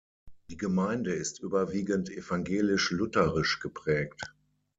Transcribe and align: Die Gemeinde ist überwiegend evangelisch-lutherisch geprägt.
Die 0.49 0.57
Gemeinde 0.57 1.13
ist 1.13 1.41
überwiegend 1.41 2.09
evangelisch-lutherisch 2.09 3.59
geprägt. 3.59 4.33